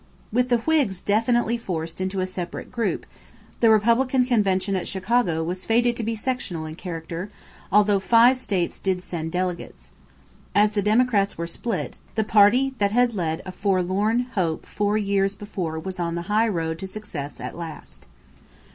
= 0.19 0.31
With 0.33 0.49
the 0.49 0.57
Whigs 0.57 0.99
definitely 0.99 1.59
forced 1.59 2.01
into 2.01 2.21
a 2.21 2.25
separate 2.25 2.71
group, 2.71 3.05
the 3.59 3.69
Republican 3.69 4.25
convention 4.25 4.75
at 4.75 4.87
Chicago 4.87 5.43
was 5.43 5.63
fated 5.63 5.95
to 5.95 6.01
be 6.03 6.15
sectional 6.15 6.65
in 6.65 6.73
character, 6.73 7.29
although 7.71 7.99
five 7.99 8.37
slave 8.37 8.41
states 8.73 8.79
did 8.79 9.03
send 9.03 9.31
delegates. 9.31 9.91
As 10.55 10.71
the 10.71 10.81
Democrats 10.81 11.37
were 11.37 11.45
split, 11.45 11.99
the 12.15 12.23
party 12.23 12.73
that 12.79 12.91
had 12.91 13.13
led 13.13 13.43
a 13.45 13.51
forlorn 13.51 14.21
hope 14.33 14.65
four 14.65 14.97
years 14.97 15.35
before 15.35 15.77
was 15.79 15.99
on 15.99 16.15
the 16.15 16.23
high 16.33 16.47
road 16.47 16.79
to 16.79 16.87
success 16.87 17.39
at 17.39 17.55
last. 17.55 18.07